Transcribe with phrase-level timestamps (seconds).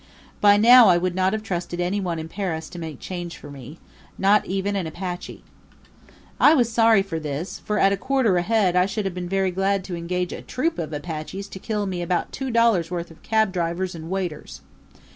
[0.41, 3.77] By now I would not have trusted anyone in Paris to make change for me
[4.17, 5.43] not even an Apache.
[6.39, 9.29] I was sorry for this, for at a quarter a head I should have been
[9.29, 13.11] very glad to engage a troupe of Apaches to kill me about two dollars' worth
[13.11, 14.61] of cabdrivers and waiters.